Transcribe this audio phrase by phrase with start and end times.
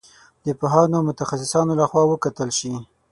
[0.45, 2.73] د پوهانو او متخصصانو له خوا وکتل شي.